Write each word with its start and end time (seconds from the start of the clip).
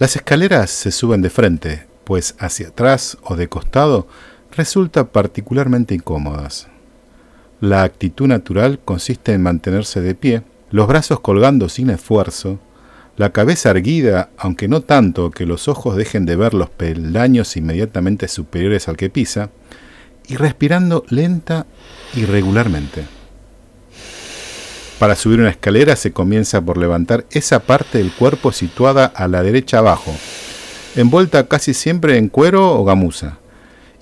Las 0.00 0.16
escaleras 0.16 0.70
se 0.70 0.92
suben 0.92 1.20
de 1.20 1.28
frente, 1.28 1.84
pues 2.04 2.34
hacia 2.38 2.68
atrás 2.68 3.18
o 3.22 3.36
de 3.36 3.50
costado 3.50 4.08
resulta 4.50 5.12
particularmente 5.12 5.94
incómodas. 5.94 6.68
La 7.60 7.82
actitud 7.82 8.26
natural 8.26 8.78
consiste 8.82 9.34
en 9.34 9.42
mantenerse 9.42 10.00
de 10.00 10.14
pie, 10.14 10.42
los 10.70 10.88
brazos 10.88 11.20
colgando 11.20 11.68
sin 11.68 11.90
esfuerzo, 11.90 12.58
la 13.18 13.32
cabeza 13.32 13.68
erguida, 13.68 14.30
aunque 14.38 14.68
no 14.68 14.80
tanto 14.80 15.30
que 15.30 15.44
los 15.44 15.68
ojos 15.68 15.96
dejen 15.96 16.24
de 16.24 16.36
ver 16.36 16.54
los 16.54 16.70
peldaños 16.70 17.54
inmediatamente 17.58 18.26
superiores 18.26 18.88
al 18.88 18.96
que 18.96 19.10
pisa, 19.10 19.50
y 20.26 20.36
respirando 20.36 21.04
lenta 21.10 21.66
y 22.14 22.24
regularmente. 22.24 23.19
Para 25.00 25.16
subir 25.16 25.40
una 25.40 25.48
escalera 25.48 25.96
se 25.96 26.12
comienza 26.12 26.60
por 26.60 26.76
levantar 26.76 27.24
esa 27.30 27.60
parte 27.60 27.96
del 27.96 28.12
cuerpo 28.12 28.52
situada 28.52 29.06
a 29.06 29.28
la 29.28 29.42
derecha 29.42 29.78
abajo, 29.78 30.14
envuelta 30.94 31.48
casi 31.48 31.72
siempre 31.72 32.18
en 32.18 32.28
cuero 32.28 32.78
o 32.78 32.84
gamuza, 32.84 33.38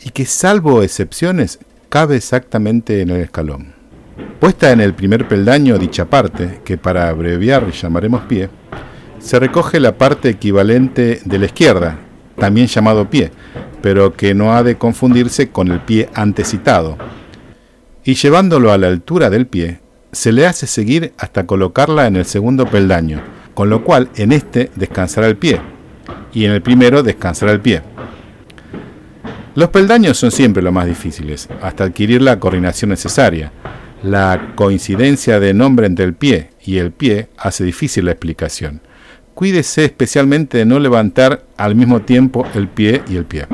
y 0.05 0.11
que 0.11 0.27
salvo 0.27 0.83
excepciones 0.83 1.61
cabe 1.89 2.16
exactamente 2.16 3.01
en 3.01 3.11
el 3.11 3.20
escalón. 3.20 3.75
Puesta 4.41 4.73
en 4.73 4.80
el 4.80 4.92
primer 4.92 5.29
peldaño 5.29 5.79
dicha 5.79 6.06
parte, 6.06 6.62
que 6.65 6.77
para 6.77 7.09
abreviar 7.09 7.70
llamaremos 7.70 8.23
pie, 8.23 8.51
se 9.20 9.39
recoge 9.39 9.78
la 9.78 9.97
parte 9.97 10.28
equivalente 10.30 11.20
de 11.25 11.39
la 11.39 11.47
izquierda, 11.47 11.97
también 12.37 12.67
llamado 12.67 13.09
pie, 13.09 13.30
pero 13.83 14.15
que 14.15 14.34
no 14.34 14.53
ha 14.53 14.65
de 14.65 14.77
confundirse 14.77 15.51
con 15.51 15.70
el 15.70 15.78
pie 15.78 16.09
antecitado. 16.12 16.98
Y 18.03 18.15
llevándolo 18.15 18.73
a 18.73 18.78
la 18.78 18.89
altura 18.89 19.30
del 19.30 19.47
pie, 19.47 19.78
se 20.12 20.33
le 20.33 20.47
hace 20.47 20.67
seguir 20.67 21.12
hasta 21.19 21.47
colocarla 21.47 22.07
en 22.07 22.17
el 22.17 22.25
segundo 22.25 22.67
peldaño, 22.67 23.21
con 23.55 23.71
lo 23.71 23.85
cual 23.85 24.09
en 24.17 24.33
este 24.33 24.71
descansará 24.77 25.27
el 25.27 25.37
pie, 25.37 25.61
y 26.33 26.45
en 26.45 26.53
el 26.53 26.62
primero 26.62 27.03
descansará 27.03 27.53
el 27.53 27.61
pie. 27.61 27.83
Los 29.55 29.70
peldaños 29.70 30.17
son 30.17 30.31
siempre 30.31 30.62
lo 30.62 30.70
más 30.70 30.86
difíciles, 30.86 31.48
hasta 31.61 31.84
adquirir 31.84 32.23
la 32.23 32.39
coordinación 32.39 32.91
necesaria. 32.91 33.51
La 34.05 34.53
coincidencia 34.55 35.41
de 35.41 35.53
nombre 35.53 35.89
entre 35.89 36.05
el 36.05 36.14
pie 36.14 36.51
y 36.64 36.79
el 36.79 36.92
pie 36.92 37.29
hace 37.36 37.64
difícil 37.64 38.05
la 38.05 38.12
explicación. 38.12 38.81
Cuídese 39.34 39.84
especialmente 39.84 40.59
de 40.59 40.64
no 40.64 40.79
levantar 40.79 41.42
al 41.56 41.75
mismo 41.75 42.03
tiempo 42.03 42.47
el 42.55 42.69
pie 42.69 43.03
y 43.09 43.17
el 43.17 43.25
pie. 43.25 43.47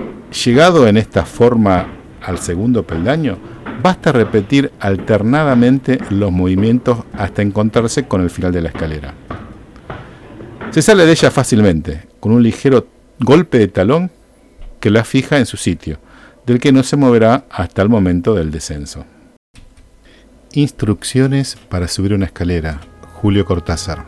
Llegado 0.44 0.86
en 0.86 0.98
esta 0.98 1.24
forma 1.24 1.86
al 2.20 2.38
segundo 2.38 2.86
peldaño, 2.86 3.38
basta 3.82 4.12
repetir 4.12 4.72
alternadamente 4.80 5.98
los 6.10 6.32
movimientos 6.32 7.00
hasta 7.12 7.42
encontrarse 7.42 8.04
con 8.06 8.22
el 8.22 8.30
final 8.30 8.52
de 8.52 8.62
la 8.62 8.68
escalera. 8.68 9.14
Se 10.70 10.82
sale 10.82 11.06
de 11.06 11.12
ella 11.12 11.30
fácilmente, 11.30 12.02
con 12.20 12.32
un 12.32 12.42
ligero 12.42 12.86
golpe 13.20 13.58
de 13.58 13.68
talón 13.68 14.10
que 14.80 14.90
la 14.90 15.04
fija 15.04 15.38
en 15.38 15.46
su 15.46 15.56
sitio, 15.56 15.98
del 16.46 16.58
que 16.60 16.72
no 16.72 16.82
se 16.82 16.96
moverá 16.96 17.44
hasta 17.50 17.82
el 17.82 17.88
momento 17.88 18.34
del 18.34 18.50
descenso. 18.50 19.04
Instrucciones 20.52 21.56
para 21.56 21.88
subir 21.88 22.12
una 22.12 22.26
escalera. 22.26 22.80
Julio 23.14 23.44
Cortázar. 23.44 24.04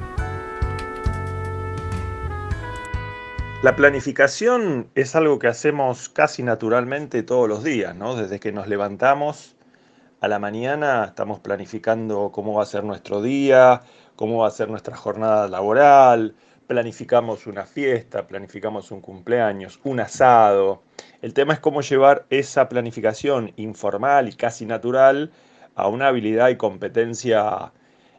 La 3.63 3.75
planificación 3.75 4.89
es 4.95 5.17
algo 5.17 5.39
que 5.39 5.49
hacemos 5.49 6.09
casi 6.09 6.43
naturalmente 6.43 7.23
todos 7.23 7.49
los 7.49 7.65
días, 7.65 7.97
¿no? 7.97 8.15
Desde 8.15 8.39
que 8.39 8.53
nos 8.53 8.69
levantamos 8.69 9.56
a 10.27 10.29
la 10.29 10.39
mañana 10.41 11.05
estamos 11.05 11.39
planificando 11.39 12.31
cómo 12.33 12.55
va 12.55 12.65
a 12.65 12.67
ser 12.67 12.83
nuestro 12.83 13.23
día, 13.23 13.83
cómo 14.17 14.39
va 14.39 14.49
a 14.49 14.51
ser 14.51 14.69
nuestra 14.69 14.97
jornada 14.97 15.47
laboral, 15.47 16.35
planificamos 16.67 17.47
una 17.47 17.65
fiesta, 17.65 18.27
planificamos 18.27 18.91
un 18.91 19.01
cumpleaños, 19.01 19.79
un 19.85 20.01
asado. 20.01 20.83
El 21.23 21.33
tema 21.33 21.55
es 21.55 21.61
cómo 21.61 21.81
llevar 21.81 22.27
esa 22.29 22.69
planificación 22.69 23.53
informal 23.55 24.29
y 24.29 24.33
casi 24.33 24.67
natural 24.67 25.31
a 25.77 25.87
una 25.87 26.09
habilidad 26.09 26.49
y 26.49 26.57
competencia 26.57 27.73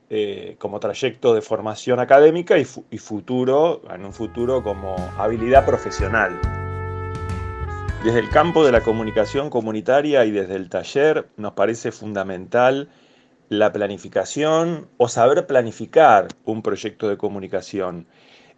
eh, 0.09 0.55
como 0.59 0.79
trayecto 0.79 1.33
de 1.33 1.41
formación 1.41 1.99
académica 1.99 2.57
y, 2.57 2.65
y 2.89 2.97
futuro, 2.99 3.81
en 3.93 4.05
un 4.05 4.13
futuro 4.13 4.63
como 4.63 4.95
habilidad 5.17 5.65
profesional. 5.65 6.39
Desde 8.03 8.19
el 8.19 8.29
campo 8.29 8.63
de 8.63 8.71
la 8.71 8.81
comunicación 8.81 9.49
comunitaria 9.49 10.23
y 10.25 10.31
desde 10.31 10.55
el 10.55 10.69
taller 10.69 11.27
nos 11.35 11.53
parece 11.53 11.91
fundamental 11.91 12.89
la 13.49 13.71
planificación 13.73 14.87
o 14.97 15.07
saber 15.09 15.47
planificar 15.47 16.27
un 16.45 16.61
proyecto 16.61 17.09
de 17.09 17.17
comunicación. 17.17 18.05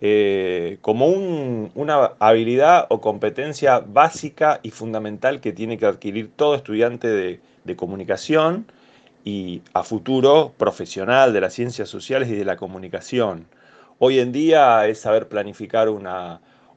Eh, 0.01 0.77
como 0.81 1.07
una 1.07 2.11
habilidad 2.19 2.87
o 2.89 3.01
competencia 3.01 3.79
básica 3.79 4.61
y 4.63 4.71
fundamental 4.71 5.41
que 5.41 5.51
tiene 5.51 5.77
que 5.77 5.85
adquirir 5.85 6.31
todo 6.35 6.55
estudiante 6.55 7.07
de, 7.07 7.41
comunicación 7.75 8.65
y 9.23 9.61
a 9.75 9.83
futuro 9.83 10.53
profesional 10.57 11.33
de 11.33 11.41
las 11.41 11.53
ciencias 11.53 11.87
sociales 11.87 12.29
y 12.29 12.35
de 12.35 12.45
la 12.45 12.57
comunicación. 12.57 13.45
Hoy 13.99 14.19
en 14.19 14.31
día 14.31 14.87
es 14.87 15.01
saber 15.01 15.27
planificar 15.27 15.87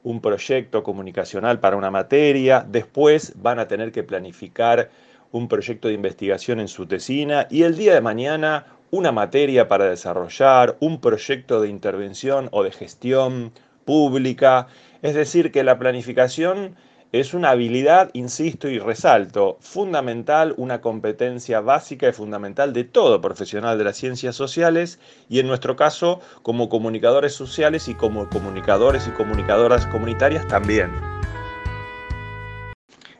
un 0.03 0.21
proyecto 0.21 0.83
comunicacional 0.83 1.59
para 1.59 1.77
una 1.77 1.91
materia, 1.91 2.65
después 2.67 3.33
van 3.35 3.59
a 3.59 3.67
tener 3.67 3.91
que 3.91 4.03
planificar 4.03 4.89
un 5.31 5.47
proyecto 5.47 5.87
de 5.87 5.95
investigación 5.95 6.59
en 6.59 6.67
su 6.67 6.85
tesina 6.85 7.47
y 7.49 7.63
el 7.63 7.75
día 7.75 7.93
de 7.93 8.01
mañana 8.01 8.65
una 8.91 9.11
materia 9.11 9.67
para 9.67 9.89
desarrollar, 9.89 10.77
un 10.79 11.01
proyecto 11.01 11.61
de 11.61 11.69
intervención 11.69 12.47
o 12.51 12.63
de 12.63 12.71
gestión 12.71 13.51
pública. 13.85 14.67
Es 15.01 15.15
decir, 15.15 15.51
que 15.51 15.63
la 15.63 15.79
planificación 15.79 16.75
es 17.13 17.35
una 17.35 17.51
habilidad, 17.51 18.09
insisto 18.13 18.67
y 18.67 18.79
resalto, 18.79 19.57
fundamental, 19.61 20.55
una 20.57 20.81
competencia 20.81 21.61
básica 21.61 22.09
y 22.09 22.11
fundamental 22.11 22.73
de 22.73 22.85
todo 22.85 23.21
profesional 23.21 23.77
de 23.77 23.83
las 23.83 23.97
ciencias 23.97 24.35
sociales 24.35 24.99
y 25.29 25.37
en 25.37 25.45
nuestro 25.45 25.75
caso 25.75 26.21
como 26.41 26.69
comunicadores 26.69 27.35
sociales 27.35 27.87
y 27.87 27.93
como 27.93 28.27
comunicadores 28.29 29.07
y 29.07 29.11
comunicadoras 29.11 29.85
comunitarias 29.85 30.47
también. 30.47 30.89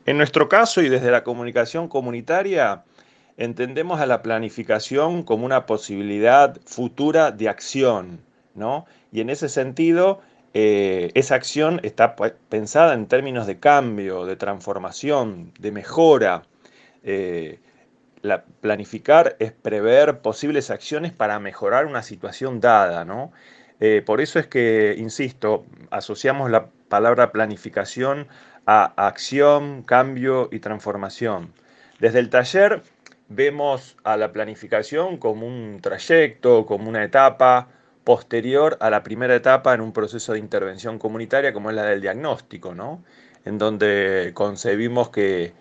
En 0.08 0.18
nuestro 0.18 0.50
caso 0.50 0.82
y 0.82 0.90
desde 0.90 1.12
la 1.12 1.24
comunicación 1.24 1.88
comunitaria, 1.88 2.84
entendemos 3.38 4.00
a 4.00 4.08
la 4.08 4.24
planificación 4.24 5.22
como 5.22 5.46
una 5.46 5.68
posibilidad 5.68 6.60
futura 6.66 7.30
de 7.30 7.48
acción, 7.48 8.22
¿no? 8.56 8.88
Y 9.12 9.22
en 9.22 9.30
ese 9.30 9.50
sentido, 9.50 10.22
eh, 10.54 11.12
esa 11.16 11.36
acción 11.36 11.80
está 11.84 12.16
pensada 12.50 12.94
en 12.94 13.08
términos 13.08 13.48
de 13.48 13.60
cambio, 13.60 14.26
de 14.26 14.36
transformación, 14.36 15.52
de 15.60 15.72
mejora. 15.72 16.44
Eh, 17.04 17.60
la, 18.22 18.44
planificar 18.62 19.36
es 19.40 19.52
prever 19.52 20.20
posibles 20.20 20.70
acciones 20.70 21.12
para 21.12 21.40
mejorar 21.40 21.86
una 21.88 22.04
situación 22.04 22.62
dada, 22.62 23.04
¿no? 23.04 23.32
Eh, 23.80 24.02
por 24.06 24.22
eso 24.22 24.40
es 24.40 24.48
que, 24.48 24.96
insisto, 24.98 25.66
asociamos 25.92 26.50
la 26.52 26.68
palabra 26.88 27.32
planificación 27.32 28.28
a 28.66 28.94
acción, 29.08 29.84
cambio 29.84 30.50
y 30.52 30.60
transformación. 30.60 31.54
Desde 32.00 32.20
el 32.20 32.30
taller 32.30 32.84
vemos 33.28 33.98
a 34.04 34.18
la 34.18 34.32
planificación 34.32 35.18
como 35.18 35.48
un 35.48 35.80
trayecto, 35.82 36.66
como 36.66 36.88
una 36.90 37.04
etapa 37.04 37.70
posterior 38.04 38.78
a 38.80 38.90
la 38.90 39.04
primera 39.04 39.36
etapa 39.36 39.74
en 39.74 39.82
un 39.82 39.94
proceso 39.94 40.34
de 40.34 40.40
intervención 40.40 41.00
comunitaria 41.00 41.54
como 41.54 41.70
es 41.70 41.76
la 41.76 41.86
del 41.86 42.02
diagnóstico, 42.02 42.76
¿no? 42.76 43.04
en 43.46 43.58
donde 43.58 44.32
concebimos 44.34 45.10
que 45.10 45.54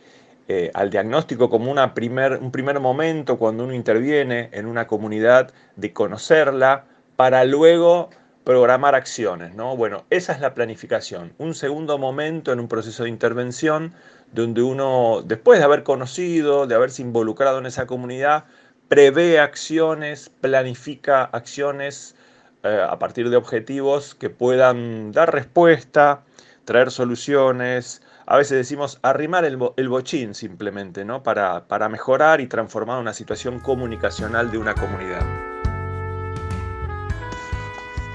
eh, 0.49 0.71
al 0.75 0.91
diagnóstico 0.91 1.49
como 1.49 1.71
una 1.71 1.95
primer, 1.95 2.39
un 2.39 2.51
primer 2.51 2.81
momento 2.81 3.39
cuando 3.39 3.65
uno 3.65 3.75
interviene 3.75 4.51
en 4.53 4.67
una 4.67 4.87
comunidad 4.87 5.53
de 5.77 5.93
conocerla 5.93 6.85
para 7.17 7.45
luego 7.45 8.11
programar 8.45 8.95
acciones. 8.95 9.55
¿no? 9.55 9.77
Bueno, 9.77 10.05
esa 10.11 10.33
es 10.33 10.41
la 10.41 10.55
planificación, 10.55 11.33
un 11.38 11.55
segundo 11.55 11.97
momento 11.99 12.53
en 12.53 12.61
un 12.61 12.69
proceso 12.69 13.05
de 13.05 13.09
intervención 13.09 13.95
donde 14.33 14.62
uno, 14.62 15.23
después 15.25 15.59
de 15.59 15.65
haber 15.65 15.83
conocido, 15.83 16.67
de 16.67 16.75
haberse 16.75 17.03
involucrado 17.03 17.59
en 17.59 17.67
esa 17.67 17.87
comunidad, 17.87 18.45
prevé 18.88 19.38
acciones, 19.38 20.31
planifica 20.41 21.25
acciones 21.25 22.17
eh, 22.64 22.81
a 22.88 22.99
partir 22.99 23.29
de 23.29 23.37
objetivos 23.37 24.14
que 24.14 24.31
puedan 24.31 25.11
dar 25.11 25.32
respuesta, 25.32 26.23
traer 26.64 26.93
soluciones. 26.93 28.03
A 28.25 28.37
veces 28.37 28.56
decimos 28.56 29.00
arrimar 29.03 29.44
el, 29.44 29.56
bochín 29.56 30.35
simplemente, 30.35 31.05
¿no? 31.05 31.25
Para, 31.25 31.67
para 31.67 31.88
mejorar 31.88 32.41
y 32.41 32.47
transformar 32.47 33.00
una 33.00 33.14
situación 33.14 33.59
comunicacional 33.59 34.53
de 34.53 34.59
una 34.59 34.75
comunidad. 34.75 35.23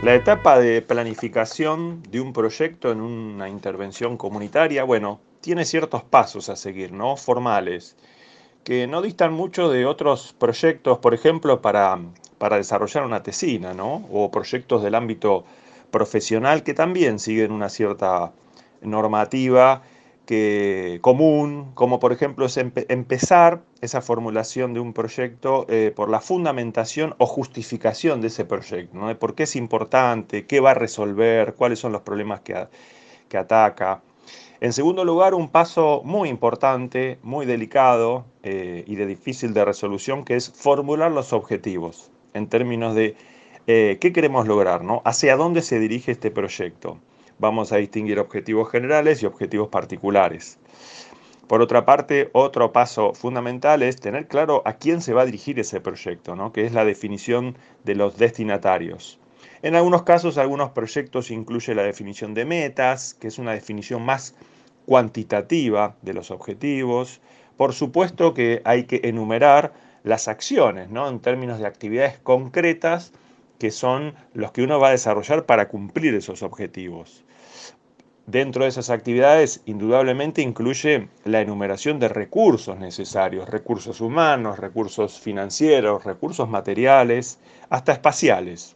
La 0.01 0.15
etapa 0.15 0.59
de 0.59 0.81
planificación 0.81 2.01
de 2.03 2.21
un 2.21 2.31
proyecto 2.31 2.91
en 2.91 3.01
una 3.01 3.49
intervención 3.49 4.15
comunitaria, 4.15 4.85
bueno, 4.85 5.19
tiene 5.41 5.65
ciertos 5.65 6.03
pasos 6.03 6.47
a 6.47 6.55
seguir, 6.55 6.93
¿no? 6.93 7.17
Formales, 7.17 7.97
que 8.63 8.87
no 8.87 9.01
distan 9.01 9.33
mucho 9.33 9.69
de 9.69 9.85
otros 9.85 10.33
proyectos, 10.37 10.99
por 10.99 11.13
ejemplo, 11.13 11.61
para, 11.61 11.99
para 12.37 12.57
desarrollar 12.57 13.05
una 13.05 13.23
tesina, 13.23 13.73
¿no? 13.73 14.07
O 14.11 14.31
proyectos 14.31 14.83
del 14.83 14.95
ámbito 14.95 15.45
profesional 15.91 16.63
que 16.63 16.73
también 16.73 17.19
siguen 17.19 17.51
una 17.51 17.69
cierta 17.69 18.31
normativa 18.81 19.81
común, 21.01 21.71
como 21.73 21.99
por 21.99 22.11
ejemplo 22.11 22.45
es 22.47 22.57
empezar 22.57 23.61
esa 23.79 24.01
formulación 24.01 24.73
de 24.73 24.81
un 24.81 24.91
proyecto 24.91 25.65
eh, 25.69 25.93
por 25.95 26.09
la 26.09 26.19
fundamentación 26.19 27.15
o 27.17 27.25
justificación 27.25 28.19
de 28.19 28.27
ese 28.27 28.43
proyecto, 28.43 28.97
¿no? 28.97 29.17
por 29.17 29.35
qué 29.35 29.43
es 29.43 29.55
importante, 29.55 30.45
qué 30.45 30.59
va 30.59 30.71
a 30.71 30.73
resolver, 30.73 31.53
cuáles 31.53 31.79
son 31.79 31.93
los 31.93 32.01
problemas 32.01 32.41
que, 32.41 32.67
que 33.29 33.37
ataca. 33.37 34.01
En 34.59 34.73
segundo 34.73 35.05
lugar, 35.05 35.33
un 35.33 35.49
paso 35.49 36.01
muy 36.03 36.27
importante, 36.27 37.19
muy 37.23 37.45
delicado 37.45 38.25
eh, 38.43 38.83
y 38.85 38.95
de 38.95 39.05
difícil 39.05 39.53
de 39.53 39.63
resolución, 39.63 40.25
que 40.25 40.35
es 40.35 40.51
formular 40.51 41.11
los 41.11 41.31
objetivos 41.31 42.11
en 42.37 42.47
términos 42.47 42.95
de 42.95 43.15
eh, 43.67 43.97
qué 43.99 44.13
queremos 44.13 44.47
lograr, 44.47 44.83
¿no? 44.83 45.01
hacia 45.03 45.35
dónde 45.35 45.61
se 45.61 45.79
dirige 45.79 46.11
este 46.11 46.31
proyecto. 46.31 46.99
Vamos 47.39 47.71
a 47.71 47.77
distinguir 47.77 48.19
objetivos 48.19 48.69
generales 48.69 49.21
y 49.21 49.25
objetivos 49.25 49.67
particulares. 49.67 50.57
Por 51.47 51.61
otra 51.61 51.85
parte, 51.85 52.29
otro 52.33 52.71
paso 52.71 53.13
fundamental 53.13 53.83
es 53.83 53.99
tener 53.99 54.27
claro 54.27 54.61
a 54.65 54.73
quién 54.73 55.01
se 55.01 55.13
va 55.13 55.21
a 55.21 55.25
dirigir 55.25 55.59
ese 55.59 55.79
proyecto, 55.79 56.35
¿no? 56.35 56.51
que 56.51 56.65
es 56.65 56.73
la 56.73 56.85
definición 56.85 57.57
de 57.83 57.95
los 57.95 58.17
destinatarios. 58.17 59.19
En 59.61 59.75
algunos 59.75 60.03
casos, 60.03 60.37
algunos 60.37 60.71
proyectos 60.71 61.31
incluyen 61.31 61.77
la 61.77 61.83
definición 61.83 62.33
de 62.33 62.45
metas, 62.45 63.13
que 63.13 63.27
es 63.27 63.39
una 63.39 63.53
definición 63.53 64.03
más 64.03 64.35
cuantitativa 64.85 65.95
de 66.01 66.13
los 66.13 66.31
objetivos. 66.31 67.21
Por 67.57 67.73
supuesto 67.73 68.33
que 68.33 68.61
hay 68.65 68.83
que 68.83 69.01
enumerar 69.03 69.73
las 70.07 70.27
acciones, 70.27 70.89
¿no? 70.89 71.07
En 71.09 71.19
términos 71.19 71.59
de 71.59 71.67
actividades 71.67 72.17
concretas 72.19 73.11
que 73.59 73.71
son 73.71 74.13
los 74.33 74.51
que 74.51 74.63
uno 74.63 74.79
va 74.79 74.89
a 74.89 74.91
desarrollar 74.91 75.45
para 75.45 75.67
cumplir 75.67 76.15
esos 76.15 76.43
objetivos. 76.43 77.23
Dentro 78.25 78.63
de 78.63 78.69
esas 78.69 78.89
actividades, 78.89 79.61
indudablemente 79.65 80.41
incluye 80.41 81.07
la 81.23 81.41
enumeración 81.41 81.97
de 81.97 82.09
recursos 82.09 82.77
necesarios, 82.77 83.49
recursos 83.49 84.01
humanos, 84.01 84.59
recursos 84.59 85.19
financieros, 85.19 86.03
recursos 86.03 86.49
materiales, 86.49 87.39
hasta 87.69 87.93
espaciales. 87.93 88.75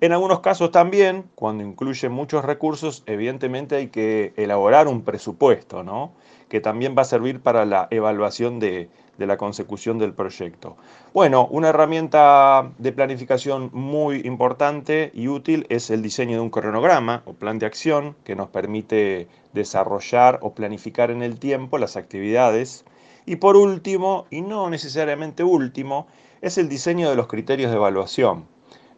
En 0.00 0.12
algunos 0.12 0.40
casos 0.40 0.70
también, 0.70 1.24
cuando 1.34 1.64
incluye 1.64 2.08
muchos 2.08 2.44
recursos, 2.44 3.02
evidentemente 3.06 3.76
hay 3.76 3.88
que 3.88 4.32
elaborar 4.36 4.88
un 4.88 5.02
presupuesto, 5.02 5.82
¿no? 5.82 6.12
que 6.48 6.60
también 6.60 6.94
va 6.96 7.02
a 7.02 7.06
servir 7.06 7.40
para 7.40 7.64
la 7.64 7.88
evaluación 7.90 8.60
de, 8.60 8.88
de 9.18 9.26
la 9.26 9.36
consecución 9.36 9.98
del 9.98 10.14
proyecto. 10.14 10.76
Bueno, 11.12 11.46
una 11.50 11.68
herramienta 11.68 12.70
de 12.78 12.92
planificación 12.92 13.70
muy 13.72 14.22
importante 14.24 15.10
y 15.14 15.28
útil 15.28 15.66
es 15.68 15.90
el 15.90 16.02
diseño 16.02 16.36
de 16.36 16.42
un 16.42 16.50
cronograma 16.50 17.22
o 17.26 17.34
plan 17.34 17.58
de 17.58 17.66
acción 17.66 18.16
que 18.24 18.34
nos 18.34 18.48
permite 18.48 19.28
desarrollar 19.52 20.38
o 20.42 20.54
planificar 20.54 21.10
en 21.10 21.22
el 21.22 21.38
tiempo 21.38 21.78
las 21.78 21.96
actividades. 21.96 22.84
Y 23.26 23.36
por 23.36 23.56
último, 23.56 24.26
y 24.30 24.40
no 24.40 24.70
necesariamente 24.70 25.44
último, 25.44 26.06
es 26.40 26.58
el 26.58 26.68
diseño 26.68 27.08
de 27.08 27.16
los 27.16 27.28
criterios 27.28 27.70
de 27.70 27.76
evaluación. 27.76 28.46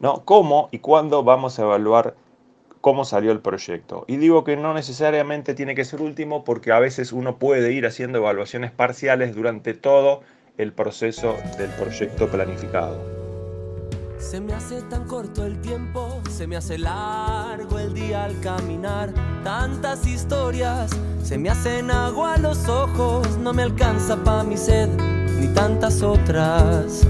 ¿no? 0.00 0.24
¿Cómo 0.24 0.68
y 0.70 0.78
cuándo 0.78 1.22
vamos 1.22 1.58
a 1.58 1.62
evaluar 1.62 2.14
cómo 2.84 3.06
salió 3.06 3.32
el 3.32 3.40
proyecto? 3.40 4.04
Y 4.08 4.18
digo 4.18 4.44
que 4.44 4.58
no 4.58 4.74
necesariamente 4.74 5.54
tiene 5.54 5.74
que 5.74 5.86
ser 5.86 6.02
último 6.02 6.44
porque 6.44 6.70
a 6.70 6.78
veces 6.78 7.14
uno 7.14 7.38
puede 7.38 7.72
ir 7.72 7.86
haciendo 7.86 8.18
evaluaciones 8.18 8.72
parciales 8.72 9.34
durante 9.34 9.72
todo 9.72 10.20
el 10.58 10.74
proceso 10.74 11.34
del 11.56 11.70
proyecto 11.70 12.28
planificado. 12.28 13.00
Se 14.18 14.38
me 14.38 14.52
hace 14.52 14.82
tan 14.82 15.06
corto 15.06 15.46
el 15.46 15.62
tiempo, 15.62 16.20
se 16.28 16.46
me 16.46 16.58
hace 16.58 16.76
largo 16.76 17.78
el 17.78 17.94
día 17.94 18.24
al 18.26 18.38
caminar. 18.42 19.14
Tantas 19.42 20.06
historias 20.06 20.90
se 21.22 21.38
me 21.38 21.48
hacen 21.48 21.90
agua 21.90 22.34
a 22.34 22.38
los 22.38 22.68
ojos, 22.68 23.38
no 23.38 23.54
me 23.54 23.62
alcanza 23.62 24.22
pa' 24.22 24.44
mi 24.44 24.58
sed, 24.58 24.90
ni 25.40 25.46
tantas 25.54 26.02
otras. 26.02 27.06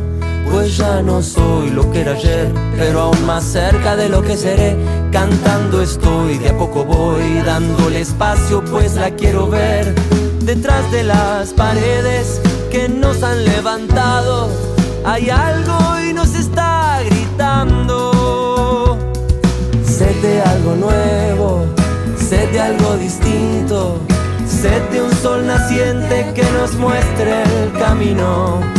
Pues 0.50 0.76
ya 0.76 1.02
no 1.02 1.22
soy 1.22 1.70
lo 1.70 1.90
que 1.90 2.00
era 2.02 2.12
ayer, 2.12 2.52
pero 2.76 3.00
aún 3.02 3.26
más 3.26 3.44
cerca 3.44 3.96
de 3.96 4.08
lo 4.08 4.22
que 4.22 4.36
seré. 4.36 4.76
Cantando 5.10 5.82
estoy, 5.82 6.38
de 6.38 6.50
a 6.50 6.58
poco 6.58 6.84
voy 6.84 7.40
dándole 7.44 8.00
espacio, 8.00 8.64
pues 8.64 8.94
la 8.94 9.10
quiero 9.10 9.48
ver. 9.48 9.94
Detrás 10.40 10.90
de 10.92 11.04
las 11.04 11.52
paredes 11.52 12.40
que 12.70 12.88
nos 12.88 13.22
han 13.22 13.44
levantado, 13.44 14.48
hay 15.04 15.30
algo 15.30 15.78
y 16.08 16.12
nos 16.12 16.34
está 16.34 17.00
gritando. 17.04 18.98
Sed 19.84 20.20
de 20.22 20.42
algo 20.42 20.76
nuevo, 20.76 21.66
sed 22.16 22.50
de 22.50 22.60
algo 22.60 22.96
distinto, 22.96 24.00
sed 24.46 24.82
de 24.90 25.02
un 25.02 25.12
sol 25.14 25.46
naciente 25.46 26.32
que 26.34 26.44
nos 26.52 26.74
muestre 26.74 27.42
el 27.42 27.72
camino 27.78 28.73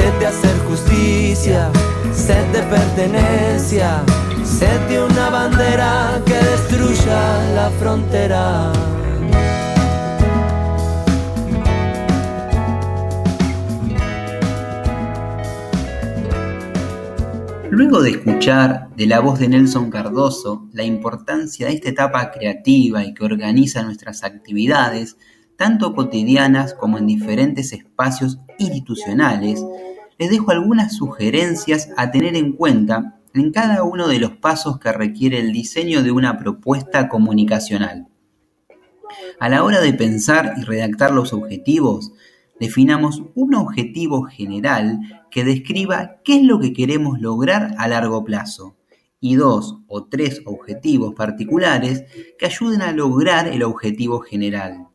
sed 0.00 0.26
hacer 0.26 0.58
justicia, 0.66 1.70
sed 2.14 2.44
de 2.52 2.62
pertenencia, 2.62 4.02
sed 4.44 4.80
de 4.88 5.02
una 5.02 5.28
bandera 5.28 6.22
que 6.24 6.34
destruya 6.34 7.20
la 7.54 7.70
frontera. 7.78 8.72
Luego 17.70 18.00
de 18.00 18.10
escuchar 18.10 18.88
de 18.96 19.06
la 19.06 19.20
voz 19.20 19.38
de 19.38 19.48
Nelson 19.48 19.90
Cardoso 19.90 20.68
la 20.72 20.82
importancia 20.82 21.66
de 21.66 21.74
esta 21.74 21.90
etapa 21.90 22.30
creativa 22.30 23.04
y 23.04 23.12
que 23.12 23.24
organiza 23.24 23.82
nuestras 23.82 24.24
actividades, 24.24 25.18
tanto 25.56 25.94
cotidianas 25.94 26.72
como 26.72 26.96
en 26.96 27.06
diferentes 27.06 27.72
espacios 27.72 28.38
institucionales, 28.58 29.64
les 30.20 30.28
dejo 30.28 30.50
algunas 30.50 30.94
sugerencias 30.94 31.88
a 31.96 32.10
tener 32.10 32.36
en 32.36 32.52
cuenta 32.52 33.22
en 33.32 33.52
cada 33.52 33.82
uno 33.84 34.06
de 34.06 34.18
los 34.18 34.32
pasos 34.32 34.78
que 34.78 34.92
requiere 34.92 35.40
el 35.40 35.50
diseño 35.50 36.02
de 36.02 36.12
una 36.12 36.38
propuesta 36.38 37.08
comunicacional. 37.08 38.06
A 39.38 39.48
la 39.48 39.64
hora 39.64 39.80
de 39.80 39.94
pensar 39.94 40.56
y 40.58 40.64
redactar 40.64 41.12
los 41.12 41.32
objetivos, 41.32 42.12
definamos 42.60 43.22
un 43.34 43.54
objetivo 43.54 44.24
general 44.24 45.00
que 45.30 45.42
describa 45.42 46.20
qué 46.22 46.36
es 46.36 46.42
lo 46.42 46.60
que 46.60 46.74
queremos 46.74 47.18
lograr 47.18 47.74
a 47.78 47.88
largo 47.88 48.22
plazo 48.22 48.76
y 49.20 49.36
dos 49.36 49.78
o 49.88 50.04
tres 50.04 50.42
objetivos 50.44 51.14
particulares 51.14 52.04
que 52.38 52.44
ayuden 52.44 52.82
a 52.82 52.92
lograr 52.92 53.48
el 53.48 53.62
objetivo 53.62 54.20
general. 54.20 54.88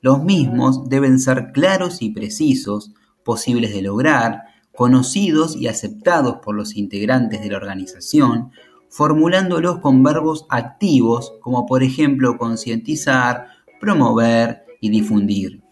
Los 0.00 0.22
mismos 0.22 0.88
deben 0.88 1.18
ser 1.18 1.50
claros 1.52 2.02
y 2.02 2.10
precisos, 2.10 2.92
posibles 3.24 3.72
de 3.72 3.82
lograr, 3.82 4.42
conocidos 4.74 5.56
y 5.56 5.68
aceptados 5.68 6.36
por 6.42 6.54
los 6.54 6.76
integrantes 6.76 7.40
de 7.40 7.50
la 7.50 7.56
organización, 7.56 8.50
formulándolos 8.88 9.78
con 9.78 10.02
verbos 10.02 10.46
activos 10.50 11.34
como 11.40 11.66
por 11.66 11.82
ejemplo 11.82 12.36
concientizar, 12.38 13.48
promover 13.80 14.64
y 14.80 14.90
difundir. 14.90 15.62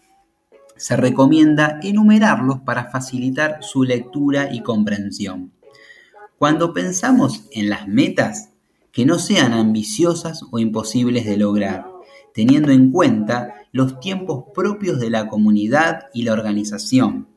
Se 0.75 0.97
recomienda 0.97 1.79
enumerarlos 1.83 2.59
para 2.61 2.89
facilitar 2.89 3.59
su 3.61 3.83
lectura 3.83 4.53
y 4.53 4.61
comprensión. 4.61 5.51
Cuando 6.37 6.73
pensamos 6.73 7.45
en 7.51 7.69
las 7.69 7.87
metas, 7.87 8.49
que 8.91 9.05
no 9.05 9.17
sean 9.17 9.53
ambiciosas 9.53 10.43
o 10.51 10.59
imposibles 10.59 11.25
de 11.25 11.37
lograr, 11.37 11.87
teniendo 12.33 12.71
en 12.71 12.91
cuenta 12.91 13.55
los 13.71 13.99
tiempos 13.99 14.45
propios 14.53 14.99
de 14.99 15.09
la 15.09 15.27
comunidad 15.27 16.07
y 16.13 16.23
la 16.23 16.33
organización, 16.33 17.27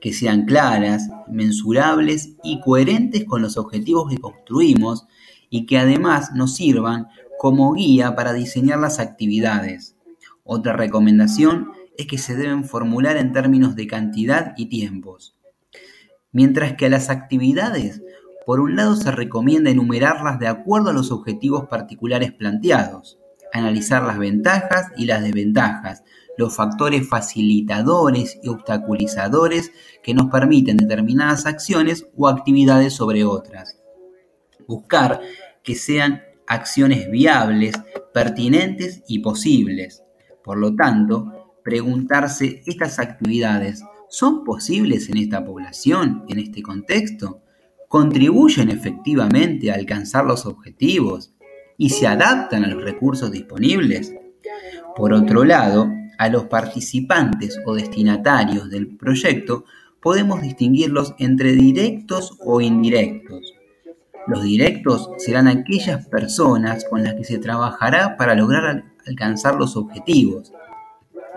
que 0.00 0.12
sean 0.12 0.44
claras, 0.44 1.08
mensurables 1.28 2.34
y 2.42 2.60
coherentes 2.60 3.24
con 3.24 3.42
los 3.42 3.56
objetivos 3.56 4.10
que 4.10 4.18
construimos 4.18 5.06
y 5.50 5.66
que 5.66 5.78
además 5.78 6.30
nos 6.34 6.54
sirvan 6.54 7.08
como 7.38 7.72
guía 7.72 8.14
para 8.14 8.32
diseñar 8.32 8.78
las 8.78 8.98
actividades. 8.98 9.96
Otra 10.44 10.74
recomendación 10.74 11.72
es 11.96 12.06
que 12.06 12.18
se 12.18 12.34
deben 12.34 12.64
formular 12.64 13.16
en 13.16 13.32
términos 13.32 13.76
de 13.76 13.86
cantidad 13.86 14.54
y 14.56 14.66
tiempos. 14.66 15.36
Mientras 16.32 16.74
que 16.74 16.86
a 16.86 16.90
las 16.90 17.10
actividades, 17.10 18.02
por 18.46 18.60
un 18.60 18.76
lado 18.76 18.96
se 18.96 19.10
recomienda 19.10 19.70
enumerarlas 19.70 20.38
de 20.38 20.48
acuerdo 20.48 20.90
a 20.90 20.92
los 20.92 21.10
objetivos 21.10 21.66
particulares 21.68 22.32
planteados, 22.32 23.18
analizar 23.52 24.02
las 24.02 24.18
ventajas 24.18 24.88
y 24.96 25.06
las 25.06 25.22
desventajas, 25.22 26.02
los 26.36 26.54
factores 26.54 27.08
facilitadores 27.08 28.38
y 28.42 28.48
obstaculizadores 28.48 29.72
que 30.02 30.14
nos 30.14 30.30
permiten 30.30 30.76
determinadas 30.76 31.46
acciones 31.46 32.06
o 32.16 32.28
actividades 32.28 32.94
sobre 32.94 33.24
otras. 33.24 33.78
Buscar 34.66 35.20
que 35.62 35.74
sean 35.74 36.22
acciones 36.46 37.10
viables, 37.10 37.74
pertinentes 38.14 39.02
y 39.06 39.18
posibles. 39.18 40.02
Por 40.42 40.58
lo 40.58 40.74
tanto, 40.74 41.58
preguntarse 41.62 42.62
estas 42.66 42.98
actividades 42.98 43.82
¿son 44.08 44.44
posibles 44.44 45.08
en 45.08 45.18
esta 45.18 45.44
población, 45.44 46.24
en 46.28 46.38
este 46.38 46.62
contexto? 46.62 47.42
contribuyen 47.90 48.70
efectivamente 48.70 49.72
a 49.72 49.74
alcanzar 49.74 50.24
los 50.24 50.46
objetivos 50.46 51.32
y 51.80 51.88
se 51.88 52.06
adaptan 52.06 52.62
a 52.62 52.68
los 52.68 52.84
recursos 52.84 53.32
disponibles. 53.32 54.14
Por 54.94 55.14
otro 55.14 55.44
lado, 55.44 55.90
a 56.18 56.28
los 56.28 56.44
participantes 56.44 57.58
o 57.64 57.74
destinatarios 57.74 58.68
del 58.68 58.86
proyecto 58.98 59.64
podemos 59.98 60.42
distinguirlos 60.42 61.14
entre 61.18 61.52
directos 61.52 62.36
o 62.44 62.60
indirectos. 62.60 63.54
Los 64.26 64.42
directos 64.42 65.08
serán 65.16 65.48
aquellas 65.48 66.06
personas 66.06 66.84
con 66.84 67.02
las 67.02 67.14
que 67.14 67.24
se 67.24 67.38
trabajará 67.38 68.18
para 68.18 68.34
lograr 68.34 68.84
alcanzar 69.06 69.54
los 69.54 69.74
objetivos, 69.74 70.52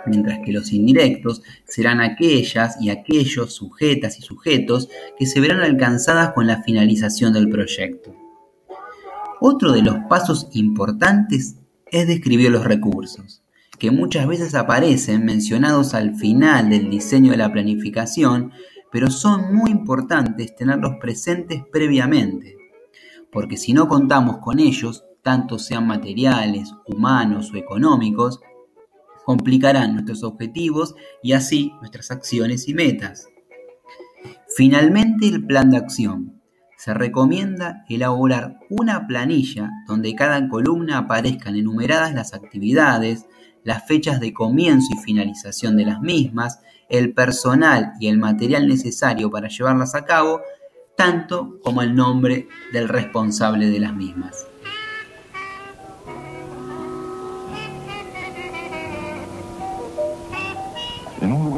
mientras 0.06 0.40
que 0.44 0.52
los 0.52 0.74
indirectos 0.74 1.42
serán 1.64 2.02
aquellas 2.02 2.76
y 2.82 2.90
aquellos 2.90 3.54
sujetas 3.54 4.20
y 4.20 4.24
sujetos 4.24 4.90
que 5.18 5.26
se 5.26 5.40
verán 5.40 5.62
alcanzadas 5.62 6.34
con 6.34 6.48
la 6.48 6.64
finalización 6.64 7.32
del 7.32 7.48
proyecto. 7.48 8.23
Otro 9.46 9.74
de 9.74 9.82
los 9.82 9.98
pasos 10.08 10.48
importantes 10.54 11.58
es 11.92 12.08
describir 12.08 12.50
los 12.50 12.64
recursos 12.64 13.44
que 13.78 13.92
muchas 13.92 14.26
veces 14.26 14.56
aparecen 14.56 15.26
mencionados 15.26 15.94
al 15.94 16.16
final 16.16 16.70
del 16.70 16.90
diseño 16.90 17.32
de 17.32 17.38
la 17.40 17.52
planificación, 17.52 18.54
pero 18.90 19.12
son 19.12 19.54
muy 19.54 19.70
importantes 19.70 20.56
tenerlos 20.56 20.94
presentes 21.02 21.62
previamente, 21.74 22.56
porque 23.34 23.58
si 23.58 23.74
no 23.74 23.90
contamos 23.90 24.38
con 24.38 24.60
ellos, 24.60 25.04
tanto 25.22 25.60
sean 25.60 25.88
materiales, 25.88 26.74
humanos 26.88 27.52
o 27.54 27.58
económicos, 27.58 28.40
complicarán 29.26 29.96
nuestros 29.96 30.24
objetivos 30.24 30.96
y 31.22 31.34
así 31.34 31.74
nuestras 31.82 32.12
acciones 32.12 32.70
y 32.70 32.74
metas. 32.74 33.28
Finalmente, 34.56 35.28
el 35.28 35.46
plan 35.46 35.70
de 35.70 35.76
acción. 35.76 36.33
Se 36.84 36.94
recomienda 36.94 37.86
elaborar 37.88 38.60
una 38.70 39.08
planilla 39.08 39.72
donde 39.88 40.16
cada 40.16 40.50
columna 40.50 40.98
aparezcan 40.98 41.56
enumeradas 41.56 42.13
las 42.13 42.34
actividades, 42.34 43.25
las 43.63 43.88
fechas 43.88 44.20
de 44.20 44.34
comienzo 44.34 44.90
y 44.94 45.02
finalización 45.02 45.78
de 45.78 45.86
las 45.86 46.02
mismas, 46.02 46.60
el 46.90 47.13
personal 47.13 47.94
y 48.02 48.08
el 48.08 48.18
material 48.18 48.68
necesario 48.68 49.32
para 49.32 49.48
llevarlas 49.48 49.96
a 49.96 50.04
cabo, 50.04 50.42
tanto 50.98 51.58
como 51.63 51.84
el 51.84 51.96
nombre 51.96 52.50
del 52.74 52.90
responsable 52.90 53.70
de 53.70 53.80
las 53.80 53.96
mismas. 53.96 54.46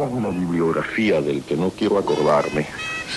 En 0.06 0.12
un 0.12 0.22
lugar 0.22 0.32
de 0.32 0.38
la 0.38 0.46
bibliografía 0.46 1.22
del 1.22 1.42
que 1.42 1.56
no 1.56 1.72
quiero 1.72 1.98
acordarme, 1.98 2.68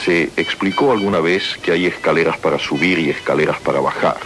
se 0.05 0.31
explicó 0.37 0.91
alguna 0.91 1.21
vez 1.21 1.59
que 1.63 1.73
hay 1.73 1.85
escaleras 1.85 2.39
para 2.39 2.59
subir 2.59 2.99
y 2.99 3.11
escaleras 3.11 3.61
para 3.61 3.81
bajar. 3.81 4.17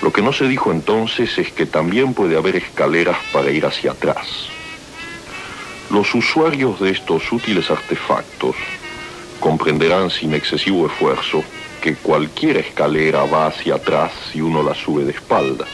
Lo 0.00 0.10
que 0.10 0.22
no 0.22 0.32
se 0.32 0.48
dijo 0.48 0.72
entonces 0.72 1.36
es 1.36 1.52
que 1.52 1.66
también 1.66 2.14
puede 2.14 2.36
haber 2.36 2.56
escaleras 2.56 3.18
para 3.32 3.50
ir 3.50 3.66
hacia 3.66 3.92
atrás. 3.92 4.48
Los 5.90 6.14
usuarios 6.14 6.80
de 6.80 6.90
estos 6.90 7.30
útiles 7.30 7.70
artefactos 7.70 8.56
comprenderán 9.38 10.10
sin 10.10 10.32
excesivo 10.32 10.86
esfuerzo 10.86 11.44
que 11.82 11.94
cualquier 11.94 12.56
escalera 12.56 13.24
va 13.24 13.48
hacia 13.48 13.74
atrás 13.74 14.12
si 14.32 14.40
uno 14.40 14.62
la 14.62 14.74
sube 14.74 15.04
de 15.04 15.12
espaldas. 15.12 15.68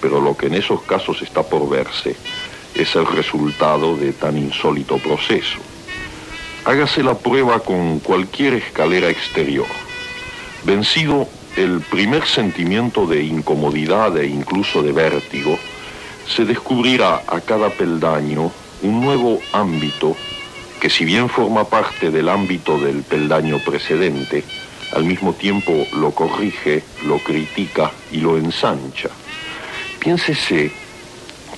Pero 0.00 0.20
lo 0.20 0.36
que 0.36 0.46
en 0.46 0.54
esos 0.54 0.82
casos 0.82 1.22
está 1.22 1.42
por 1.42 1.68
verse 1.68 2.14
es 2.74 2.94
el 2.94 3.06
resultado 3.06 3.96
de 3.96 4.12
tan 4.12 4.36
insólito 4.36 4.98
proceso. 4.98 5.58
Hágase 6.64 7.02
la 7.02 7.14
prueba 7.14 7.60
con 7.60 8.00
cualquier 8.00 8.54
escalera 8.54 9.08
exterior. 9.08 9.66
Vencido 10.64 11.26
el 11.56 11.80
primer 11.80 12.26
sentimiento 12.26 13.06
de 13.06 13.24
incomodidad 13.24 14.16
e 14.18 14.26
incluso 14.26 14.82
de 14.82 14.92
vértigo, 14.92 15.58
se 16.28 16.44
descubrirá 16.44 17.22
a 17.26 17.40
cada 17.40 17.70
peldaño 17.70 18.52
un 18.82 19.00
nuevo 19.00 19.40
ámbito 19.52 20.16
que 20.80 20.88
si 20.88 21.04
bien 21.04 21.28
forma 21.28 21.64
parte 21.64 22.10
del 22.10 22.28
ámbito 22.28 22.78
del 22.78 23.02
peldaño 23.02 23.58
precedente, 23.58 24.44
al 24.92 25.04
mismo 25.04 25.34
tiempo 25.34 25.86
lo 25.94 26.12
corrige, 26.12 26.82
lo 27.04 27.18
critica 27.18 27.90
y 28.10 28.18
lo 28.18 28.38
ensancha. 28.38 29.10
Piénsese 29.98 30.72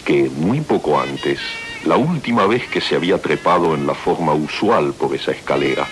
que 0.05 0.29
muy 0.29 0.61
poco 0.61 1.01
antes, 1.01 1.41
la 1.85 1.97
última 1.97 2.47
vez 2.47 2.67
que 2.69 2.81
se 2.81 2.97
había 2.97 3.21
trepado 3.21 3.75
en 3.75 3.87
la 3.87 3.95
forma 3.95 4.33
usual 4.35 4.93
por 4.93 5.15
esa 5.15 5.33
escalera, 5.33 5.87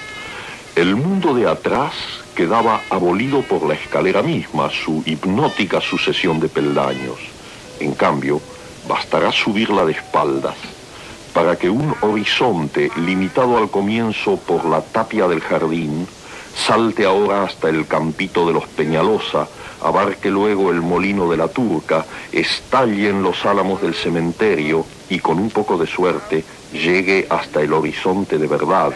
el 0.77 0.97
mundo 0.97 1.35
de 1.35 1.49
atrás 1.49 1.95
quedaba 2.35 2.83
abolido 2.91 3.43
por 3.43 3.67
la 3.67 3.75
escalera 3.75 4.23
misma, 4.23 4.71
su 4.71 5.03
hipnótica 5.05 5.81
sucesión 5.81 6.41
de 6.41 6.49
peldaños. 6.49 7.19
En 7.81 7.95
cambio, 7.95 8.41
bastará 8.89 9.33
subirla 9.33 9.85
de 9.85 9.93
espaldas 9.93 10.57
para 11.33 11.57
que 11.57 11.71
un 11.71 11.95
horizonte 12.01 12.91
limitado 12.97 13.57
al 13.59 13.71
comienzo 13.71 14.37
por 14.37 14.65
la 14.65 14.83
tapia 14.83 15.29
del 15.29 15.41
jardín 15.41 16.07
salte 16.55 17.05
ahora 17.05 17.45
hasta 17.45 17.69
el 17.69 17.87
campito 17.87 18.47
de 18.47 18.53
los 18.53 18.67
Peñalosa, 18.67 19.49
abarque 19.83 20.31
luego 20.31 20.71
el 20.71 20.81
molino 20.81 21.31
de 21.31 21.37
la 21.37 21.49
Turca, 21.49 22.05
estalle 22.33 23.09
en 23.09 23.23
los 23.23 23.45
álamos 23.47 23.83
del 23.83 23.95
cementerio 23.95 24.85
y 25.09 25.19
con 25.19 25.39
un 25.39 25.51
poco 25.51 25.79
de 25.79 25.87
suerte 25.87 26.45
llegue 26.73 27.27
hasta 27.29 27.61
el 27.63 27.73
horizonte 27.73 28.39
de 28.39 28.47
verdad, 28.47 28.93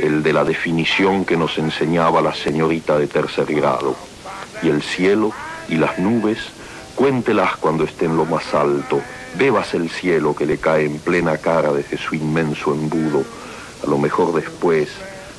el 0.00 0.22
de 0.22 0.32
la 0.32 0.44
definición 0.44 1.24
que 1.24 1.36
nos 1.36 1.58
enseñaba 1.58 2.22
la 2.22 2.34
señorita 2.34 2.98
de 2.98 3.06
tercer 3.06 3.46
grado. 3.54 3.96
Y 4.62 4.68
el 4.68 4.82
cielo 4.82 5.32
y 5.68 5.76
las 5.76 5.98
nubes, 5.98 6.38
cuéntelas 6.94 7.56
cuando 7.56 7.84
esté 7.84 8.06
en 8.06 8.16
lo 8.16 8.24
más 8.24 8.54
alto, 8.54 9.00
bebas 9.36 9.74
el 9.74 9.90
cielo 9.90 10.34
que 10.34 10.46
le 10.46 10.58
cae 10.58 10.86
en 10.86 10.98
plena 10.98 11.36
cara 11.38 11.72
desde 11.72 11.98
su 11.98 12.14
inmenso 12.14 12.72
embudo, 12.72 13.24
a 13.84 13.90
lo 13.90 13.98
mejor 13.98 14.34
después, 14.34 14.88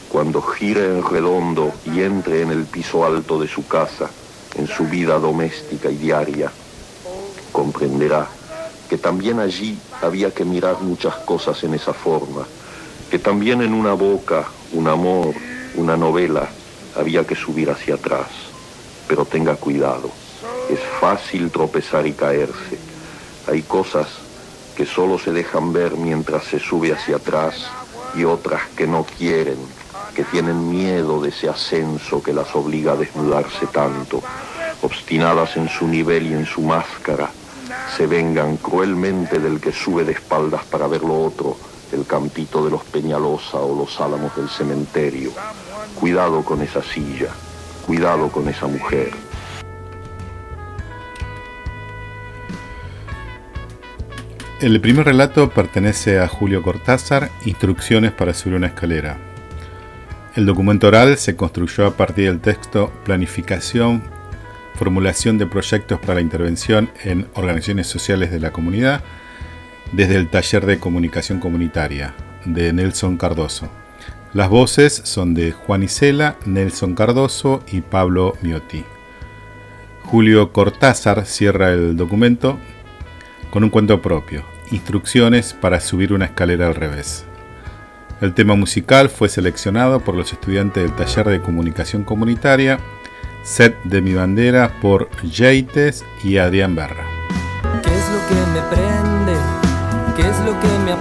cuando 0.09 0.41
gire 0.41 0.85
en 0.85 1.03
redondo 1.03 1.71
y 1.85 2.01
entre 2.01 2.41
en 2.41 2.51
el 2.51 2.65
piso 2.65 3.05
alto 3.05 3.39
de 3.39 3.47
su 3.47 3.67
casa, 3.67 4.09
en 4.59 4.67
su 4.67 4.85
vida 4.85 5.17
doméstica 5.17 5.89
y 5.89 5.95
diaria, 5.95 6.51
comprenderá 7.53 8.27
que 8.89 8.97
también 8.97 9.39
allí 9.39 9.77
había 10.01 10.31
que 10.31 10.43
mirar 10.43 10.81
muchas 10.81 11.15
cosas 11.15 11.63
en 11.63 11.73
esa 11.73 11.93
forma, 11.93 12.45
que 13.09 13.19
también 13.19 13.61
en 13.61 13.73
una 13.73 13.93
boca, 13.93 14.45
un 14.73 14.87
amor, 14.87 15.33
una 15.75 15.95
novela, 15.95 16.49
había 16.95 17.25
que 17.25 17.35
subir 17.35 17.69
hacia 17.69 17.95
atrás. 17.95 18.27
Pero 19.07 19.25
tenga 19.25 19.55
cuidado, 19.55 20.09
es 20.69 20.79
fácil 20.99 21.49
tropezar 21.51 22.05
y 22.05 22.13
caerse. 22.13 22.77
Hay 23.47 23.61
cosas 23.61 24.07
que 24.75 24.85
solo 24.85 25.17
se 25.17 25.31
dejan 25.31 25.71
ver 25.71 25.95
mientras 25.95 26.43
se 26.43 26.59
sube 26.59 26.91
hacia 26.91 27.15
atrás 27.15 27.55
y 28.15 28.25
otras 28.25 28.61
que 28.75 28.87
no 28.87 29.05
quieren, 29.17 29.57
que 30.19 30.25
tienen 30.25 30.69
miedo 30.69 31.21
de 31.21 31.29
ese 31.29 31.47
ascenso 31.47 32.21
que 32.21 32.33
las 32.33 32.53
obliga 32.53 32.91
a 32.91 32.97
desnudarse 32.97 33.67
tanto, 33.67 34.21
obstinadas 34.81 35.55
en 35.55 35.69
su 35.69 35.87
nivel 35.87 36.27
y 36.27 36.33
en 36.33 36.45
su 36.45 36.59
máscara, 36.59 37.31
se 37.95 38.05
vengan 38.05 38.57
cruelmente 38.57 39.39
del 39.39 39.61
que 39.61 39.71
sube 39.71 40.03
de 40.03 40.11
espaldas 40.11 40.65
para 40.65 40.87
ver 40.87 41.03
lo 41.03 41.23
otro 41.23 41.55
el 41.93 42.05
campito 42.05 42.65
de 42.65 42.71
los 42.71 42.83
Peñalosa 42.83 43.59
o 43.59 43.73
los 43.73 44.01
álamos 44.01 44.35
del 44.35 44.49
cementerio. 44.49 45.31
Cuidado 45.97 46.43
con 46.43 46.61
esa 46.61 46.83
silla, 46.83 47.29
cuidado 47.87 48.27
con 48.27 48.49
esa 48.49 48.67
mujer. 48.67 49.13
El 54.59 54.81
primer 54.81 55.05
relato 55.05 55.49
pertenece 55.49 56.19
a 56.19 56.27
Julio 56.27 56.61
Cortázar, 56.61 57.29
Instrucciones 57.45 58.11
para 58.11 58.33
subir 58.33 58.55
una 58.57 58.67
escalera. 58.67 59.28
El 60.39 60.45
documento 60.45 60.87
oral 60.87 61.17
se 61.17 61.35
construyó 61.35 61.85
a 61.85 61.97
partir 61.97 62.27
del 62.27 62.39
texto 62.39 62.93
Planificación, 63.03 64.01
formulación 64.75 65.37
de 65.37 65.45
proyectos 65.45 65.99
para 65.99 66.13
la 66.13 66.21
intervención 66.21 66.89
en 67.03 67.27
organizaciones 67.33 67.87
sociales 67.87 68.31
de 68.31 68.39
la 68.39 68.51
comunidad, 68.51 69.03
desde 69.91 70.15
el 70.15 70.29
taller 70.29 70.65
de 70.65 70.79
comunicación 70.79 71.41
comunitaria 71.41 72.15
de 72.45 72.71
Nelson 72.71 73.17
Cardoso. 73.17 73.69
Las 74.33 74.47
voces 74.47 75.01
son 75.03 75.33
de 75.33 75.51
Juan 75.51 75.83
Isela, 75.83 76.37
Nelson 76.45 76.95
Cardoso 76.95 77.61
y 77.69 77.81
Pablo 77.81 78.37
Miotti. 78.41 78.85
Julio 80.05 80.53
Cortázar 80.53 81.25
cierra 81.25 81.73
el 81.73 81.97
documento 81.97 82.57
con 83.49 83.65
un 83.65 83.69
cuento 83.69 84.01
propio, 84.01 84.45
Instrucciones 84.71 85.51
para 85.51 85.81
subir 85.81 86.13
una 86.13 86.27
escalera 86.27 86.67
al 86.67 86.75
revés. 86.75 87.25
El 88.21 88.33
tema 88.33 88.55
musical 88.55 89.09
fue 89.09 89.29
seleccionado 89.29 90.01
por 90.01 90.13
los 90.13 90.33
estudiantes 90.33 90.83
del 90.83 90.93
taller 90.93 91.27
de 91.29 91.41
comunicación 91.41 92.03
comunitaria, 92.03 92.79
Set 93.43 93.81
de 93.85 94.01
mi 94.01 94.13
bandera 94.13 94.73
por 94.81 95.09
Jaites 95.31 96.03
y 96.21 96.37
Adrián 96.37 96.75
Berra. 96.75 97.05
¿Qué 97.81 97.89
es 97.89 98.09
lo 98.11 98.19
que 98.27 98.35
me 98.51 98.61
prende? 98.69 99.33
¿Qué 100.17 100.23
es 100.23 100.39
lo 100.39 100.59
que 100.59 100.67
me? 100.85 100.98